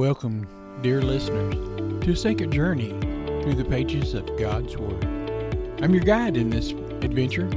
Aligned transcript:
Welcome, 0.00 0.46
dear 0.80 1.02
listeners, 1.02 1.54
to 2.04 2.12
a 2.12 2.16
sacred 2.16 2.52
journey 2.52 2.90
through 3.42 3.56
the 3.56 3.64
pages 3.64 4.14
of 4.14 4.24
God's 4.38 4.76
Word. 4.76 5.02
I'm 5.82 5.92
your 5.92 6.04
guide 6.04 6.36
in 6.36 6.50
this 6.50 6.70
adventure, 6.70 7.50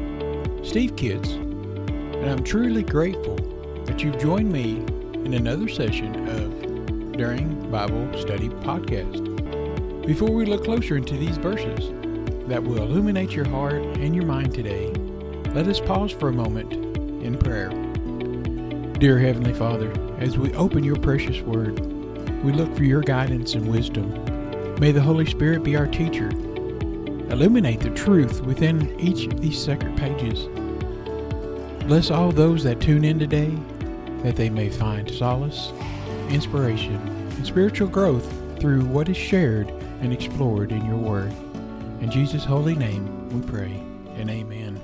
Steve 0.63 0.95
Kitts, 0.95 1.29
and 1.33 2.27
I'm 2.27 2.43
truly 2.43 2.81
grateful 2.81 3.35
that 3.85 4.01
you've 4.01 4.17
joined 4.17 4.51
me 4.51 4.77
in 5.23 5.35
another 5.35 5.67
session 5.67 6.27
of 6.29 7.11
During 7.11 7.69
Bible 7.69 8.11
Study 8.19 8.49
Podcast. 8.49 10.07
Before 10.07 10.31
we 10.31 10.47
look 10.47 10.63
closer 10.63 10.97
into 10.97 11.17
these 11.17 11.37
verses 11.37 11.91
that 12.47 12.63
will 12.63 12.81
illuminate 12.81 13.33
your 13.33 13.47
heart 13.49 13.83
and 13.99 14.15
your 14.15 14.25
mind 14.25 14.51
today, 14.51 14.91
let 15.53 15.67
us 15.67 15.79
pause 15.79 16.11
for 16.11 16.29
a 16.29 16.33
moment 16.33 16.73
in 17.23 17.37
prayer. 17.37 17.69
Dear 18.97 19.19
Heavenly 19.19 19.53
Father, 19.53 19.93
as 20.17 20.39
we 20.39 20.51
open 20.55 20.83
your 20.83 20.95
precious 20.95 21.39
Word, 21.41 21.90
we 22.43 22.51
look 22.51 22.75
for 22.75 22.83
your 22.83 23.01
guidance 23.01 23.53
and 23.53 23.67
wisdom. 23.67 24.11
May 24.79 24.91
the 24.91 25.01
Holy 25.01 25.25
Spirit 25.25 25.63
be 25.63 25.75
our 25.75 25.87
teacher. 25.87 26.29
Illuminate 27.29 27.79
the 27.79 27.91
truth 27.91 28.41
within 28.41 28.99
each 28.99 29.27
of 29.27 29.39
these 29.41 29.63
sacred 29.63 29.95
pages. 29.95 30.47
Bless 31.85 32.11
all 32.11 32.31
those 32.31 32.63
that 32.63 32.79
tune 32.79 33.05
in 33.05 33.19
today, 33.19 33.55
that 34.23 34.35
they 34.35 34.49
may 34.49 34.69
find 34.69 35.09
solace, 35.09 35.71
inspiration, 36.29 36.95
and 36.95 37.45
spiritual 37.45 37.87
growth 37.87 38.31
through 38.59 38.85
what 38.85 39.09
is 39.09 39.17
shared 39.17 39.69
and 40.01 40.11
explored 40.11 40.71
in 40.71 40.85
your 40.85 40.97
Word. 40.97 41.31
In 42.01 42.09
Jesus' 42.09 42.43
holy 42.43 42.75
name 42.75 43.29
we 43.29 43.41
pray, 43.47 43.81
and 44.15 44.29
amen. 44.29 44.79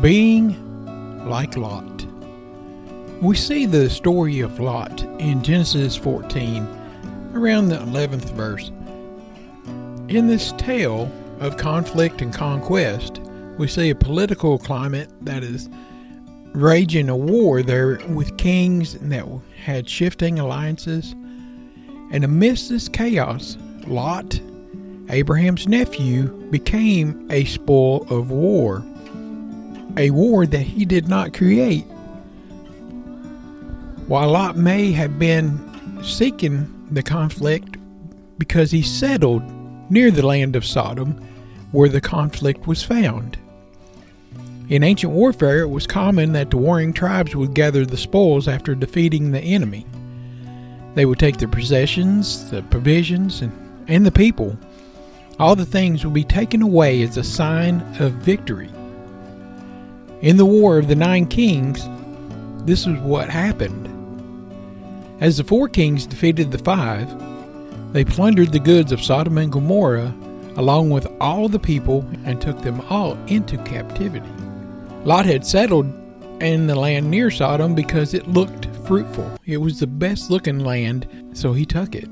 Being 0.00 1.28
like 1.28 1.56
Lot. 1.56 2.01
We 3.22 3.36
see 3.36 3.66
the 3.66 3.88
story 3.88 4.40
of 4.40 4.58
Lot 4.58 5.04
in 5.20 5.44
Genesis 5.44 5.94
14, 5.94 6.66
around 7.34 7.68
the 7.68 7.76
11th 7.76 8.32
verse. 8.32 8.72
In 10.08 10.26
this 10.26 10.50
tale 10.58 11.08
of 11.38 11.56
conflict 11.56 12.20
and 12.20 12.34
conquest, 12.34 13.20
we 13.58 13.68
see 13.68 13.90
a 13.90 13.94
political 13.94 14.58
climate 14.58 15.08
that 15.20 15.44
is 15.44 15.70
raging 16.52 17.08
a 17.08 17.16
war 17.16 17.62
there 17.62 18.00
with 18.08 18.36
kings 18.38 18.94
that 18.94 19.24
had 19.56 19.88
shifting 19.88 20.40
alliances. 20.40 21.12
And 22.10 22.24
amidst 22.24 22.70
this 22.70 22.88
chaos, 22.88 23.56
Lot, 23.86 24.40
Abraham's 25.10 25.68
nephew, 25.68 26.24
became 26.50 27.28
a 27.30 27.44
spoil 27.44 28.04
of 28.12 28.32
war. 28.32 28.84
A 29.96 30.10
war 30.10 30.44
that 30.44 30.62
he 30.62 30.84
did 30.84 31.06
not 31.06 31.32
create, 31.32 31.84
while 34.12 34.28
Lot 34.28 34.58
may 34.58 34.92
have 34.92 35.18
been 35.18 35.58
seeking 36.04 36.86
the 36.90 37.02
conflict 37.02 37.78
because 38.36 38.70
he 38.70 38.82
settled 38.82 39.42
near 39.90 40.10
the 40.10 40.26
land 40.26 40.54
of 40.54 40.66
Sodom 40.66 41.12
where 41.70 41.88
the 41.88 42.02
conflict 42.02 42.66
was 42.66 42.82
found. 42.82 43.38
In 44.68 44.84
ancient 44.84 45.14
warfare, 45.14 45.60
it 45.60 45.70
was 45.70 45.86
common 45.86 46.34
that 46.34 46.50
the 46.50 46.58
warring 46.58 46.92
tribes 46.92 47.34
would 47.34 47.54
gather 47.54 47.86
the 47.86 47.96
spoils 47.96 48.48
after 48.48 48.74
defeating 48.74 49.30
the 49.30 49.40
enemy. 49.40 49.86
They 50.94 51.06
would 51.06 51.18
take 51.18 51.38
their 51.38 51.48
possessions, 51.48 52.50
the 52.50 52.60
provisions, 52.64 53.40
and, 53.40 53.50
and 53.88 54.04
the 54.04 54.12
people. 54.12 54.58
All 55.38 55.56
the 55.56 55.64
things 55.64 56.04
would 56.04 56.12
be 56.12 56.22
taken 56.22 56.60
away 56.60 57.00
as 57.00 57.16
a 57.16 57.24
sign 57.24 57.80
of 57.98 58.12
victory. 58.12 58.68
In 60.20 60.36
the 60.36 60.44
War 60.44 60.76
of 60.76 60.88
the 60.88 60.96
Nine 60.96 61.24
Kings, 61.24 61.88
this 62.66 62.86
is 62.86 62.98
what 62.98 63.30
happened. 63.30 63.88
As 65.22 65.36
the 65.36 65.44
four 65.44 65.68
kings 65.68 66.04
defeated 66.04 66.50
the 66.50 66.58
five, 66.58 67.08
they 67.92 68.04
plundered 68.04 68.50
the 68.50 68.58
goods 68.58 68.90
of 68.90 69.00
Sodom 69.00 69.38
and 69.38 69.52
Gomorrah 69.52 70.12
along 70.56 70.90
with 70.90 71.06
all 71.20 71.48
the 71.48 71.60
people 71.60 72.04
and 72.24 72.40
took 72.40 72.60
them 72.60 72.80
all 72.90 73.12
into 73.28 73.56
captivity. 73.58 74.28
Lot 75.04 75.24
had 75.24 75.46
settled 75.46 75.86
in 76.42 76.66
the 76.66 76.74
land 76.74 77.08
near 77.08 77.30
Sodom 77.30 77.72
because 77.72 78.14
it 78.14 78.26
looked 78.26 78.66
fruitful. 78.84 79.38
It 79.46 79.58
was 79.58 79.78
the 79.78 79.86
best 79.86 80.28
looking 80.28 80.58
land, 80.58 81.06
so 81.34 81.52
he 81.52 81.64
took 81.64 81.94
it. 81.94 82.08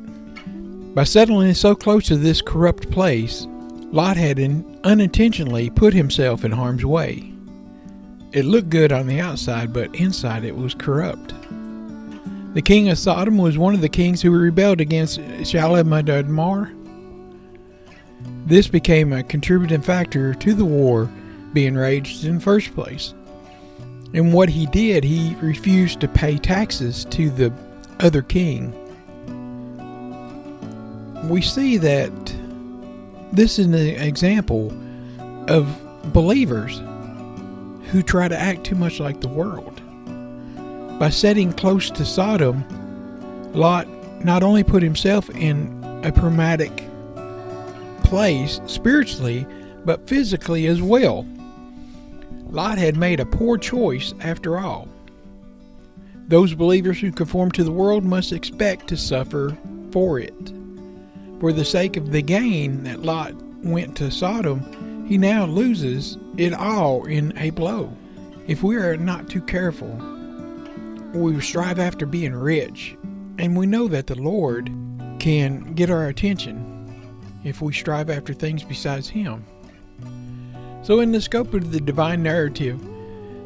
By 0.94 1.02
settling 1.02 1.52
so 1.54 1.74
close 1.74 2.06
to 2.06 2.16
this 2.16 2.40
corrupt 2.40 2.92
place, 2.92 3.48
Lot 3.90 4.18
had 4.18 4.38
unintentionally 4.84 5.68
put 5.70 5.94
himself 5.94 6.44
in 6.44 6.52
harm's 6.52 6.86
way. 6.86 7.32
It 8.30 8.44
looked 8.44 8.70
good 8.70 8.92
on 8.92 9.08
the 9.08 9.18
outside, 9.18 9.72
but 9.72 9.92
inside 9.96 10.44
it 10.44 10.54
was 10.54 10.74
corrupt. 10.74 11.34
The 12.52 12.62
king 12.62 12.88
of 12.88 12.98
Sodom 12.98 13.38
was 13.38 13.56
one 13.56 13.74
of 13.74 13.80
the 13.80 13.88
kings 13.88 14.20
who 14.20 14.32
rebelled 14.32 14.80
against 14.80 15.20
Shalimar. 15.44 16.72
This 18.46 18.66
became 18.66 19.12
a 19.12 19.22
contributing 19.22 19.82
factor 19.82 20.34
to 20.34 20.54
the 20.54 20.64
war 20.64 21.08
being 21.52 21.76
raged 21.76 22.24
in 22.24 22.36
the 22.36 22.40
first 22.40 22.74
place. 22.74 23.14
And 24.12 24.32
what 24.32 24.48
he 24.48 24.66
did, 24.66 25.04
he 25.04 25.36
refused 25.36 26.00
to 26.00 26.08
pay 26.08 26.38
taxes 26.38 27.04
to 27.06 27.30
the 27.30 27.52
other 28.00 28.22
king. 28.22 28.74
We 31.28 31.42
see 31.42 31.76
that 31.76 32.10
this 33.32 33.60
is 33.60 33.66
an 33.66 33.74
example 33.74 34.72
of 35.48 35.68
believers 36.12 36.78
who 37.90 38.02
try 38.02 38.26
to 38.26 38.36
act 38.36 38.64
too 38.64 38.74
much 38.74 38.98
like 38.98 39.20
the 39.20 39.28
world. 39.28 39.80
By 41.00 41.08
setting 41.08 41.54
close 41.54 41.90
to 41.92 42.04
Sodom, 42.04 42.62
Lot 43.54 43.88
not 44.22 44.42
only 44.42 44.62
put 44.62 44.82
himself 44.82 45.30
in 45.30 45.82
a 46.04 46.12
traumatic 46.12 46.84
place 48.04 48.60
spiritually, 48.66 49.46
but 49.86 50.06
physically 50.06 50.66
as 50.66 50.82
well. 50.82 51.26
Lot 52.50 52.76
had 52.76 52.98
made 52.98 53.18
a 53.18 53.24
poor 53.24 53.56
choice 53.56 54.12
after 54.20 54.58
all. 54.58 54.88
Those 56.28 56.52
believers 56.52 57.00
who 57.00 57.12
conform 57.12 57.50
to 57.52 57.64
the 57.64 57.72
world 57.72 58.04
must 58.04 58.30
expect 58.30 58.86
to 58.88 58.98
suffer 58.98 59.56
for 59.92 60.18
it. 60.18 60.52
For 61.40 61.50
the 61.50 61.64
sake 61.64 61.96
of 61.96 62.12
the 62.12 62.20
gain 62.20 62.84
that 62.84 63.00
Lot 63.00 63.32
went 63.64 63.96
to 63.96 64.10
Sodom, 64.10 65.06
he 65.08 65.16
now 65.16 65.46
loses 65.46 66.18
it 66.36 66.52
all 66.52 67.06
in 67.06 67.32
a 67.38 67.48
blow. 67.48 67.90
If 68.46 68.62
we 68.62 68.76
are 68.76 68.98
not 68.98 69.30
too 69.30 69.40
careful, 69.40 69.98
we 71.14 71.40
strive 71.40 71.78
after 71.78 72.06
being 72.06 72.34
rich, 72.34 72.96
and 73.38 73.56
we 73.56 73.66
know 73.66 73.88
that 73.88 74.06
the 74.06 74.14
Lord 74.14 74.70
can 75.18 75.74
get 75.74 75.90
our 75.90 76.06
attention 76.06 76.76
if 77.44 77.60
we 77.60 77.72
strive 77.72 78.10
after 78.10 78.32
things 78.32 78.62
besides 78.62 79.08
Him. 79.08 79.44
So, 80.82 81.00
in 81.00 81.12
the 81.12 81.20
scope 81.20 81.52
of 81.54 81.72
the 81.72 81.80
divine 81.80 82.22
narrative, 82.22 82.80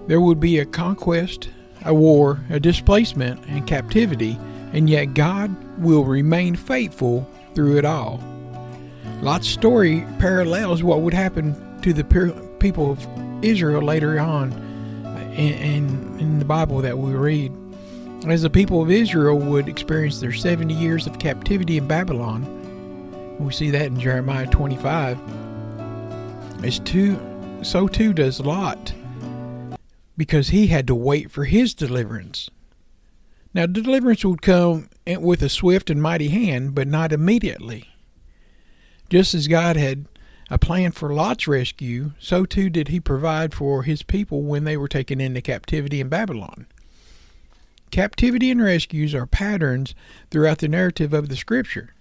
there 0.07 0.21
would 0.21 0.41
be 0.41 0.59
a 0.59 0.67
conquest, 0.67 1.51
a 1.85 1.95
war, 1.95 2.41
a 2.51 2.61
displacement, 2.61 3.45
and 3.47 3.67
captivity, 3.67 4.39
and 4.73 4.89
yet 4.89 5.15
God 5.15 5.55
will 5.79 6.05
remain 6.05 6.55
faithful 6.55 7.29
through 7.55 7.79
it 7.79 7.85
all. 7.85 8.23
Lot's 9.21 9.49
story 9.49 10.07
parallels 10.19 10.83
what 10.83 11.01
would 11.01 11.15
happen 11.15 11.55
to 11.83 11.93
the 11.93 12.05
people 12.59 12.91
of 12.91 13.07
Israel 13.45 13.83
later 13.83 14.19
on 14.19 14.53
in, 15.35 15.53
in, 15.55 16.21
in 16.21 16.39
the 16.39 16.45
Bible 16.45 16.81
that 16.81 16.99
we 16.99 17.13
read. 17.13 17.53
As 18.27 18.43
the 18.43 18.51
people 18.51 18.81
of 18.81 18.91
Israel 18.91 19.39
would 19.39 19.69
experience 19.69 20.21
their 20.21 20.33
70 20.33 20.73
years 20.73 21.07
of 21.07 21.19
captivity 21.19 21.77
in 21.77 21.87
Babylon, 21.87 22.45
we 23.39 23.53
see 23.53 23.71
that 23.71 23.87
in 23.87 24.01
Jeremiah 24.01 24.47
25. 24.47 25.19
As 26.65 26.79
too, 26.79 27.21
so 27.63 27.87
too 27.87 28.13
does 28.13 28.41
Lot, 28.41 28.95
because 30.17 30.49
he 30.49 30.69
had 30.69 30.87
to 30.87 30.95
wait 30.95 31.31
for 31.31 31.45
his 31.45 31.75
deliverance. 31.75 32.49
Now, 33.53 33.67
deliverance 33.67 34.25
would 34.25 34.43
come 34.43 34.89
with 35.07 35.43
a 35.43 35.49
swift 35.49 35.91
and 35.91 36.01
mighty 36.03 36.29
hand, 36.29 36.75
but 36.75 36.89
not 36.89 37.13
immediately. 37.13 37.89
Just 39.11 39.35
as 39.35 39.47
God 39.47 39.77
had 39.77 40.07
a 40.51 40.59
plan 40.59 40.93
for 40.93 41.13
Lot's 41.13 41.49
rescue, 41.49 42.13
so 42.19 42.45
too 42.45 42.69
did 42.69 42.89
he 42.89 43.01
provide 43.01 43.55
for 43.55 43.83
his 43.83 44.03
people 44.03 44.43
when 44.43 44.65
they 44.65 44.77
were 44.77 44.89
taken 44.89 45.21
into 45.21 45.41
captivity 45.41 46.01
in 46.01 46.09
Babylon. 46.09 46.67
Captivity 47.91 48.51
and 48.51 48.63
rescues 48.63 49.15
are 49.15 49.27
patterns 49.27 49.95
throughout 50.31 50.59
the 50.59 50.69
narrative 50.69 51.13
of 51.13 51.29
the 51.29 51.37
Scripture. 51.37 51.95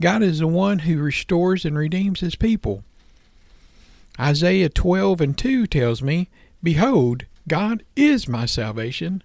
God 0.00 0.22
is 0.22 0.38
the 0.38 0.46
one 0.46 0.80
who 0.80 0.98
restores 0.98 1.64
and 1.64 1.76
redeems 1.76 2.20
his 2.20 2.34
people. 2.34 2.84
Isaiah 4.18 4.68
12 4.68 5.20
and 5.20 5.36
2 5.36 5.66
tells 5.66 6.02
me, 6.02 6.28
Behold, 6.62 7.24
God 7.48 7.82
is 7.96 8.28
my 8.28 8.46
salvation. 8.46 9.22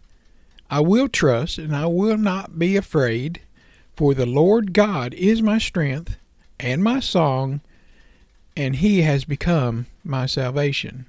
I 0.70 0.82
will 0.82 1.08
trust 1.08 1.58
and 1.58 1.76
I 1.76 1.86
will 1.86 2.18
not 2.18 2.60
be 2.60 2.76
afraid, 2.76 3.42
for 3.96 4.14
the 4.14 4.26
Lord 4.26 4.74
God 4.74 5.14
is 5.14 5.42
my 5.42 5.58
strength 5.58 6.18
and 6.60 6.84
my 6.84 7.00
song, 7.00 7.62
and 8.60 8.76
he 8.76 9.04
has 9.04 9.24
become 9.24 9.86
my 10.04 10.26
salvation. 10.26 11.06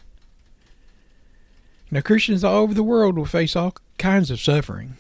Now, 1.91 2.01
Christians 2.01 2.45
all 2.45 2.63
over 2.63 2.73
the 2.73 2.85
world 2.85 3.19
will 3.19 3.25
face 3.25 3.57
all 3.57 3.75
kinds 3.99 4.31
of 4.31 4.41
suffering. 4.41 4.95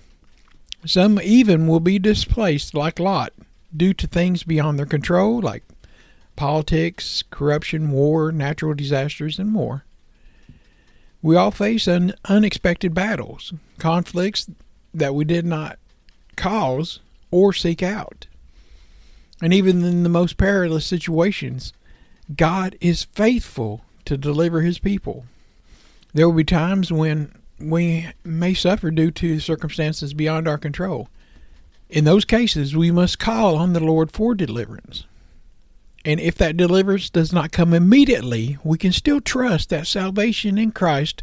Some 0.84 1.20
even 1.22 1.68
will 1.68 1.78
be 1.78 2.00
displaced 2.00 2.74
like 2.74 2.98
Lot 2.98 3.32
due 3.74 3.94
to 3.94 4.06
things 4.08 4.42
beyond 4.42 4.80
their 4.80 4.86
control, 4.86 5.40
like 5.40 5.62
politics, 6.34 7.22
corruption, 7.30 7.92
war, 7.92 8.32
natural 8.32 8.74
disasters, 8.74 9.38
and 9.38 9.52
more. 9.52 9.84
We 11.22 11.36
all 11.36 11.52
face 11.52 11.86
un- 11.86 12.14
unexpected 12.24 12.92
battles, 12.94 13.52
conflicts 13.78 14.50
that 14.92 15.14
we 15.14 15.24
did 15.24 15.46
not 15.46 15.78
cause 16.34 16.98
or 17.30 17.52
seek 17.52 17.80
out. 17.80 18.26
And 19.40 19.54
even 19.54 19.84
in 19.84 20.02
the 20.02 20.08
most 20.08 20.36
perilous 20.36 20.84
situations, 20.84 21.72
God 22.36 22.76
is 22.80 23.04
faithful 23.04 23.84
to 24.04 24.16
deliver 24.16 24.60
his 24.60 24.78
people. 24.78 25.24
There 26.12 26.28
will 26.28 26.36
be 26.36 26.44
times 26.44 26.92
when 26.92 27.32
we 27.58 28.08
may 28.24 28.54
suffer 28.54 28.90
due 28.90 29.10
to 29.12 29.40
circumstances 29.40 30.14
beyond 30.14 30.48
our 30.48 30.58
control. 30.58 31.08
In 31.88 32.04
those 32.04 32.24
cases, 32.24 32.76
we 32.76 32.90
must 32.90 33.18
call 33.18 33.56
on 33.56 33.72
the 33.72 33.80
Lord 33.80 34.12
for 34.12 34.34
deliverance. 34.34 35.04
And 36.04 36.18
if 36.20 36.36
that 36.36 36.56
deliverance 36.56 37.10
does 37.10 37.32
not 37.32 37.52
come 37.52 37.74
immediately, 37.74 38.56
we 38.64 38.78
can 38.78 38.92
still 38.92 39.20
trust 39.20 39.68
that 39.68 39.86
salvation 39.86 40.56
in 40.56 40.72
Christ 40.72 41.22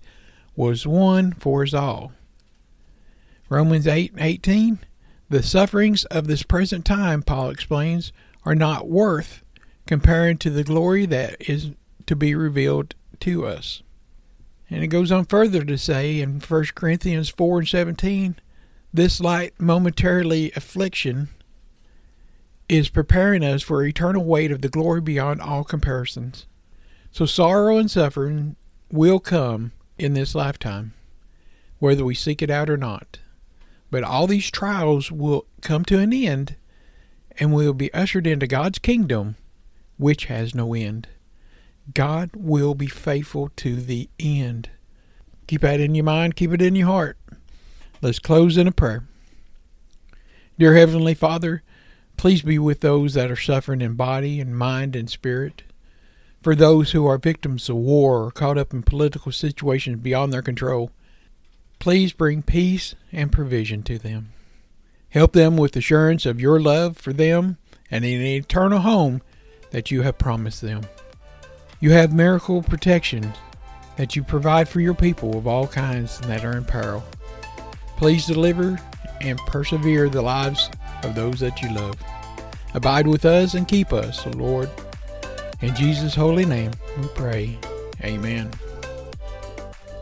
was 0.56 0.86
won 0.86 1.34
for 1.34 1.64
us 1.64 1.74
all. 1.74 2.12
Romans 3.50 3.88
8 3.88 4.14
18 4.18 4.80
The 5.30 5.42
sufferings 5.42 6.06
of 6.06 6.28
this 6.28 6.44
present 6.44 6.86
time, 6.86 7.24
Paul 7.24 7.50
explains, 7.50 8.12
are 8.46 8.56
not 8.56 8.88
worth 8.88 9.42
comparing 9.88 10.38
to 10.38 10.50
the 10.50 10.64
glory 10.64 11.06
that 11.08 11.50
is 11.50 11.72
to 12.06 12.16
be 12.16 12.36
revealed 12.36 12.96
to 13.22 13.46
us. 13.46 13.82
And 14.70 14.84
it 14.84 14.88
goes 14.88 15.12
on 15.12 15.26
further 15.26 15.64
to 15.64 15.78
say 15.78 16.20
in 16.20 16.40
1 16.42 16.66
Corinthians 16.76 17.30
4 17.30 17.60
and 17.60 17.68
17 17.68 18.36
this 18.94 19.20
light 19.20 19.54
momentarily 19.60 20.52
affliction 20.56 21.30
is 22.70 22.90
preparing 22.90 23.44
us 23.44 23.62
for 23.62 23.84
eternal 23.84 24.24
weight 24.24 24.52
of 24.52 24.62
the 24.62 24.70
glory 24.70 25.02
beyond 25.02 25.42
all 25.42 25.64
comparisons. 25.64 26.46
So 27.12 27.26
sorrow 27.26 27.78
and 27.78 27.90
suffering 27.90 28.56
will 28.92 29.20
come 29.20 29.72
in 29.98 30.14
this 30.14 30.36
lifetime, 30.36 30.94
whether 31.80 32.04
we 32.04 32.16
seek 32.16 32.42
it 32.42 32.50
out 32.50 32.70
or 32.70 32.78
not. 32.78 33.20
But 33.90 34.04
all 34.04 34.28
these 34.28 34.52
trials 34.52 35.12
will 35.12 35.46
come 35.62 35.86
to 35.86 36.00
an 36.00 36.12
end, 36.12 36.56
and 37.38 37.54
we 37.54 37.66
will 37.66 37.74
be 37.74 37.94
ushered 37.94 38.28
into 38.28 38.48
God's 38.48 38.80
kingdom, 38.80 39.36
which 39.98 40.26
has 40.26 40.56
no 40.56 40.74
end. 40.74 41.08
God 41.94 42.32
will 42.36 42.76
be 42.76 42.88
faithful 42.88 43.50
to 43.58 43.76
the 43.76 44.10
end. 44.20 44.70
Keep 45.48 45.62
that 45.62 45.80
in 45.80 45.96
your 45.96 46.04
mind, 46.04 46.36
keep 46.36 46.52
it 46.52 46.62
in 46.62 46.76
your 46.76 46.88
heart. 46.88 47.18
Let's 48.02 48.20
close 48.20 48.58
in 48.58 48.68
a 48.68 48.72
prayer. 48.72 49.06
Dear 50.60 50.76
Heavenly 50.76 51.14
Father, 51.14 51.64
Please 52.18 52.42
be 52.42 52.58
with 52.58 52.82
those 52.82 53.14
that 53.14 53.30
are 53.30 53.36
suffering 53.36 53.80
in 53.80 53.94
body 53.94 54.42
and 54.42 54.58
mind 54.58 54.96
and 54.96 55.08
spirit. 55.08 55.62
For 56.42 56.56
those 56.56 56.92
who 56.92 57.06
are 57.06 57.20
victims 57.20 57.70
of 57.70 57.76
war 57.76 58.26
or 58.26 58.32
caught 58.32 58.58
up 58.58 58.74
in 58.74 58.82
political 58.82 59.32
situations 59.32 60.00
beyond 60.00 60.34
their 60.34 60.42
control, 60.42 60.90
please 61.78 62.14
bring 62.14 62.42
peace 62.42 62.96
and 63.12 63.32
provision 63.32 63.84
to 63.84 64.00
them. 64.00 64.30
Help 65.10 65.34
them 65.34 65.58
with 65.58 65.76
assurance 65.76 66.26
of 66.26 66.42
your 66.42 66.60
love 66.60 66.98
for 66.98 67.14
them 67.14 67.58
and 67.92 68.04
an 68.04 68.22
eternal 68.22 68.80
home 68.80 69.22
that 69.72 69.92
you 69.92 70.02
have 70.02 70.18
promised 70.18 70.62
them. 70.62 70.82
You 71.80 71.92
have 71.92 72.14
miracle 72.14 72.62
protection 72.62 73.34
that 73.98 74.16
you 74.16 74.24
provide 74.24 74.70
for 74.70 74.80
your 74.80 74.94
people 74.94 75.38
of 75.38 75.48
all 75.48 75.68
kinds 75.68 76.20
that 76.22 76.46
are 76.46 76.58
in 76.58 76.66
peril. 76.66 77.04
Please 77.98 78.26
deliver 78.26 78.80
and 79.22 79.38
persevere 79.40 80.10
the 80.10 80.22
lives 80.22 80.70
of 81.04 81.16
those 81.16 81.40
that 81.40 81.62
you 81.62 81.74
love. 81.74 81.96
Abide 82.74 83.08
with 83.08 83.26
us 83.26 83.54
and 83.56 83.68
keep 83.68 83.92
us, 83.92 84.26
O 84.28 84.30
Lord. 84.32 84.70
In 85.62 85.76
Jesus' 85.76 86.16
holy 86.16 86.46
name 86.46 86.72
we 87.00 87.08
pray. 87.10 87.58
Amen. 88.04 88.52